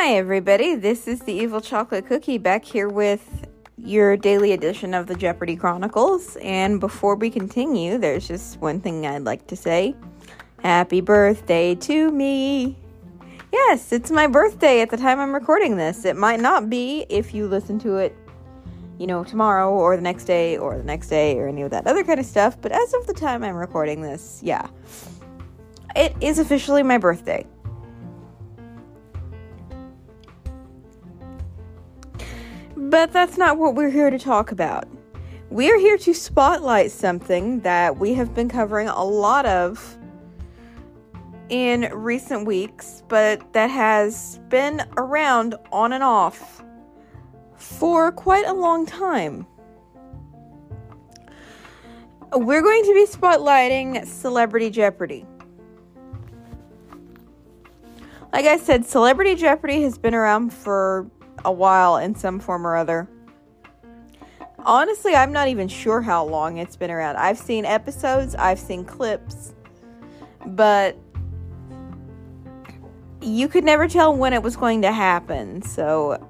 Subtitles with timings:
[0.00, 0.76] Hi, everybody.
[0.76, 5.56] This is the Evil Chocolate Cookie back here with your daily edition of the Jeopardy
[5.56, 6.36] Chronicles.
[6.36, 9.96] And before we continue, there's just one thing I'd like to say
[10.62, 12.78] Happy birthday to me.
[13.52, 16.04] Yes, it's my birthday at the time I'm recording this.
[16.04, 18.16] It might not be if you listen to it,
[18.98, 21.88] you know, tomorrow or the next day or the next day or any of that
[21.88, 22.56] other kind of stuff.
[22.60, 24.68] But as of the time I'm recording this, yeah,
[25.96, 27.44] it is officially my birthday.
[32.78, 34.86] But that's not what we're here to talk about.
[35.50, 39.98] We're here to spotlight something that we have been covering a lot of
[41.48, 46.62] in recent weeks, but that has been around on and off
[47.56, 49.44] for quite a long time.
[52.32, 55.26] We're going to be spotlighting Celebrity Jeopardy.
[58.32, 61.10] Like I said, Celebrity Jeopardy has been around for
[61.48, 63.08] a while in some form or other.
[64.64, 67.16] Honestly, I'm not even sure how long it's been around.
[67.16, 69.54] I've seen episodes, I've seen clips,
[70.46, 70.96] but
[73.22, 75.62] you could never tell when it was going to happen.
[75.62, 76.22] So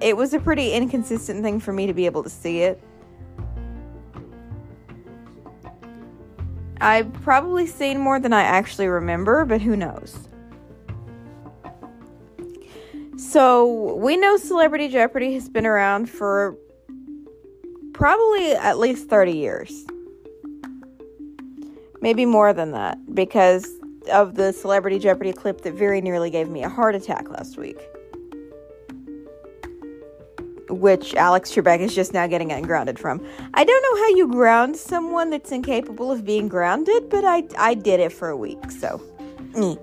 [0.00, 2.82] it was a pretty inconsistent thing for me to be able to see it.
[6.80, 10.28] I've probably seen more than I actually remember, but who knows?
[13.16, 16.56] So, we know Celebrity Jeopardy has been around for
[17.92, 19.84] probably at least 30 years.
[22.00, 23.68] Maybe more than that, because
[24.10, 27.78] of the Celebrity Jeopardy clip that very nearly gave me a heart attack last week.
[30.68, 33.24] Which Alex Trebek is just now getting ungrounded from.
[33.52, 37.74] I don't know how you ground someone that's incapable of being grounded, but I, I
[37.74, 39.00] did it for a week, so.
[39.52, 39.78] Mm.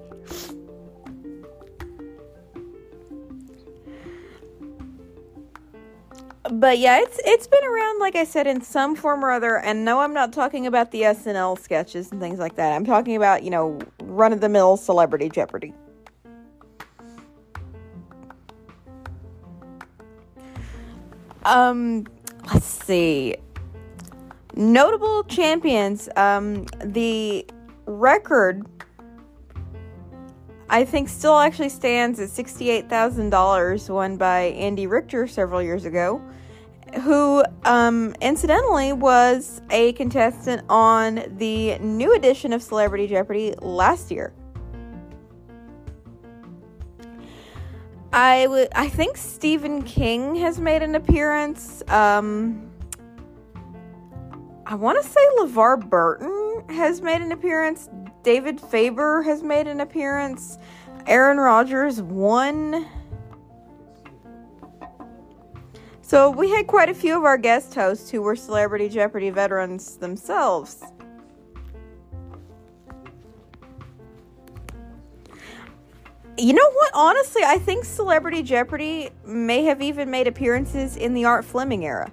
[6.52, 9.60] But yeah, it's it's been around, like I said, in some form or other.
[9.60, 12.74] And no, I'm not talking about the SNL sketches and things like that.
[12.74, 15.74] I'm talking about you know run of the mill celebrity Jeopardy.
[21.44, 22.06] Um,
[22.54, 23.36] let's see.
[24.56, 26.10] Notable champions.
[26.16, 27.46] Um, the
[27.86, 28.66] record
[30.70, 36.22] I think still actually stands at $68,000 won by Andy Richter several years ago
[37.04, 44.34] who um, incidentally was a contestant on the new edition of Celebrity Jeopardy last year.
[48.12, 51.84] I would I think Stephen King has made an appearance.
[51.90, 52.72] Um,
[54.66, 57.88] I want to say LeVar Burton has made an appearance.
[58.24, 60.58] David Faber has made an appearance.
[61.08, 62.86] Aaron Rodgers won
[66.10, 69.96] So we had quite a few of our guest hosts who were Celebrity Jeopardy veterans
[69.98, 70.84] themselves.
[76.36, 76.92] You know what?
[76.96, 82.12] Honestly, I think Celebrity Jeopardy may have even made appearances in the Art Fleming era.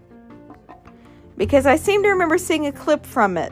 [1.38, 3.50] Because I seem to remember seeing a clip from it.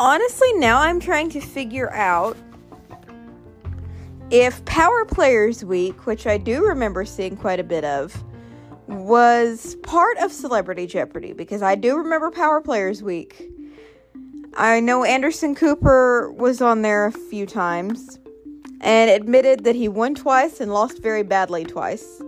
[0.00, 2.36] Honestly, now I'm trying to figure out
[4.30, 8.22] if Power Players Week, which I do remember seeing quite a bit of,
[8.86, 13.50] was part of Celebrity Jeopardy, because I do remember Power Players Week.
[14.54, 18.18] I know Anderson Cooper was on there a few times
[18.80, 22.22] and admitted that he won twice and lost very badly twice.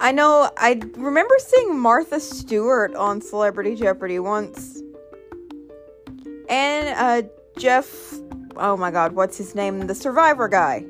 [0.00, 4.80] I know I remember seeing Martha Stewart on Celebrity Jeopardy once.
[6.48, 8.14] And uh, Jeff,
[8.56, 9.86] oh my god, what's his name?
[9.86, 10.86] The survivor guy.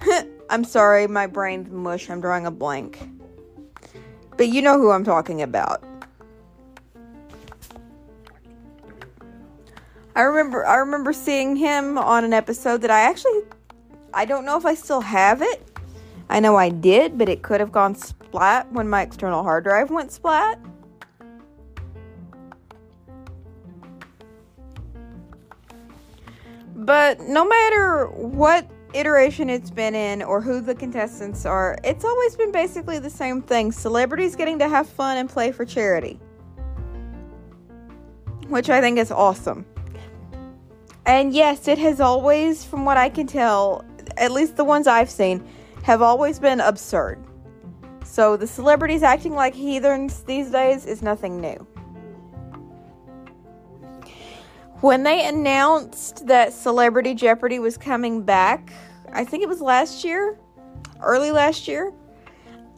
[0.50, 2.08] I'm sorry, my brain's mush.
[2.08, 2.98] I'm drawing a blank.
[4.38, 5.84] But you know who I'm talking about.
[10.16, 13.42] I remember I remember seeing him on an episode that I actually
[14.14, 15.69] I don't know if I still have it.
[16.30, 19.90] I know I did, but it could have gone splat when my external hard drive
[19.90, 20.60] went splat.
[26.76, 32.36] But no matter what iteration it's been in or who the contestants are, it's always
[32.36, 36.20] been basically the same thing celebrities getting to have fun and play for charity.
[38.46, 39.66] Which I think is awesome.
[41.06, 43.84] And yes, it has always, from what I can tell,
[44.16, 45.44] at least the ones I've seen,
[45.82, 47.24] have always been absurd.
[48.04, 51.66] So the celebrities acting like heathens these days is nothing new.
[54.80, 58.72] When they announced that Celebrity Jeopardy was coming back,
[59.12, 60.38] I think it was last year,
[61.02, 61.92] early last year,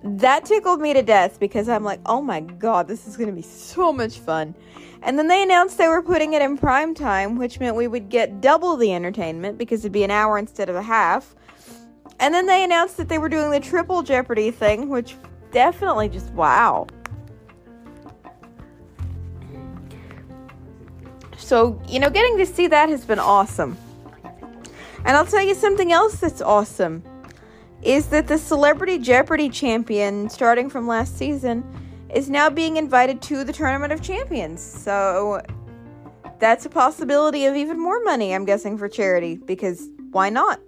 [0.03, 3.35] that tickled me to death because I'm like, oh my god, this is going to
[3.35, 4.55] be so much fun.
[5.03, 8.09] And then they announced they were putting it in prime time, which meant we would
[8.09, 11.35] get double the entertainment because it'd be an hour instead of a half.
[12.21, 15.17] And then they announced that they were doing the triple Jeopardy thing, which
[15.51, 16.87] definitely just wow.
[21.37, 23.77] So, you know, getting to see that has been awesome.
[25.05, 27.03] And I'll tell you something else that's awesome
[27.83, 31.65] is that the Celebrity Jeopardy champion, starting from last season,
[32.15, 34.63] is now being invited to the Tournament of Champions.
[34.63, 35.43] So
[36.39, 40.61] that's a possibility of even more money, I'm guessing, for charity, because why not?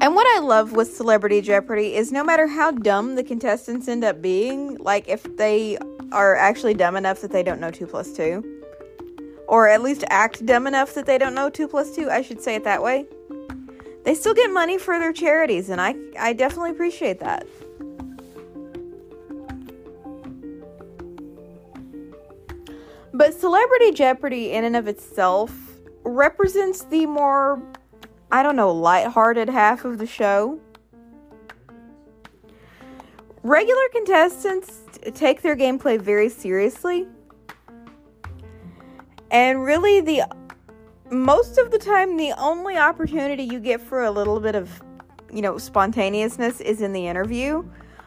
[0.00, 4.04] And what I love with Celebrity Jeopardy is no matter how dumb the contestants end
[4.04, 5.76] up being, like if they
[6.12, 8.62] are actually dumb enough that they don't know 2 plus 2.
[9.48, 12.40] Or at least act dumb enough that they don't know 2 plus 2, I should
[12.40, 13.06] say it that way.
[14.04, 17.46] They still get money for their charities, and I, I definitely appreciate that.
[23.12, 25.52] But Celebrity Jeopardy, in and of itself,
[26.04, 27.60] represents the more,
[28.30, 30.60] I don't know, lighthearted half of the show.
[33.42, 34.82] Regular contestants
[35.14, 37.06] take their gameplay very seriously.
[39.30, 40.24] And really, the
[41.10, 44.82] most of the time, the only opportunity you get for a little bit of,
[45.32, 47.64] you know, spontaneousness is in the interview.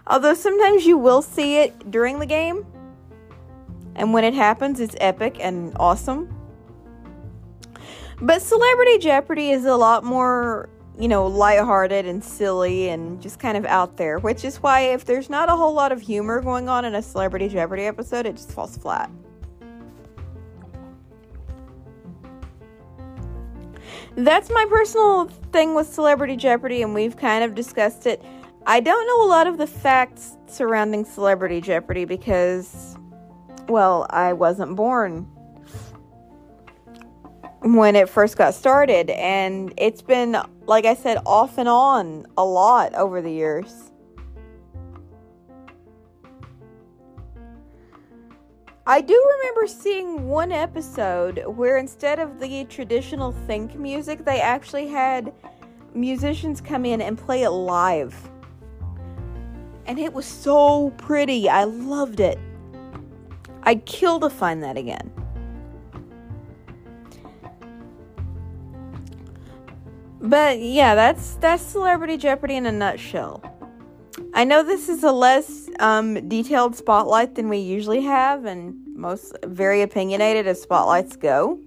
[0.08, 2.66] Although sometimes you will see it during the game.
[3.96, 6.30] And when it happens, it's epic and awesome.
[8.22, 10.70] But Celebrity Jeopardy is a lot more
[11.02, 15.06] you know, lighthearted and silly and just kind of out there, which is why if
[15.06, 18.36] there's not a whole lot of humor going on in a Celebrity Jeopardy episode, it
[18.36, 19.10] just falls flat.
[24.16, 28.22] That's my personal thing with Celebrity Jeopardy, and we've kind of discussed it.
[28.68, 32.98] I don't know a lot of the facts surrounding Celebrity Jeopardy because,
[33.70, 35.26] well, I wasn't born
[37.62, 40.36] when it first got started, and it's been
[40.72, 43.92] like I said, off and on a lot over the years.
[48.88, 54.88] I do remember seeing one episode where instead of the traditional think music, they actually
[54.88, 55.34] had
[55.94, 58.16] musicians come in and play it live.
[59.86, 61.50] And it was so pretty.
[61.50, 62.40] I loved it.
[63.64, 65.12] I'd kill to find that again.
[70.22, 73.44] But yeah, that's that's Celebrity Jeopardy in a nutshell.
[74.34, 79.36] I know this is a less um, detailed spotlight than we usually have, and most
[79.46, 81.60] very opinionated as spotlights go.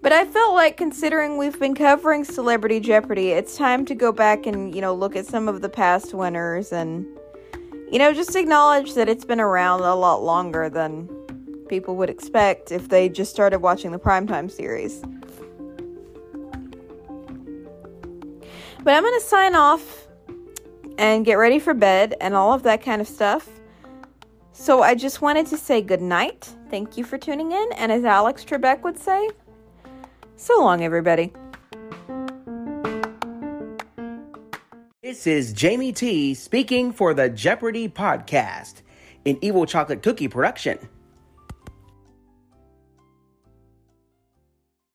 [0.00, 4.46] But I felt like considering we've been covering Celebrity Jeopardy, it's time to go back
[4.46, 7.06] and, you know, look at some of the past winners and,
[7.88, 11.08] you know, just acknowledge that it's been around a lot longer than
[11.68, 15.04] people would expect if they just started watching the primetime series.
[18.84, 20.08] But I'm going to sign off
[20.98, 23.48] and get ready for bed and all of that kind of stuff.
[24.52, 26.52] So I just wanted to say good night.
[26.68, 27.72] Thank you for tuning in.
[27.76, 29.30] And as Alex Trebek would say,
[30.36, 31.32] so long, everybody.
[35.00, 38.82] This is Jamie T speaking for the Jeopardy podcast,
[39.24, 40.78] an Evil Chocolate Cookie production.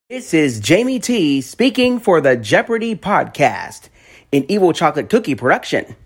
[0.09, 3.89] This is Jamie T speaking for the Jeopardy podcast,
[4.31, 5.97] an Evil Chocolate Cookie production.